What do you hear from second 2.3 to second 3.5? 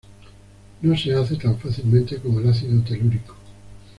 el ácido telúrico.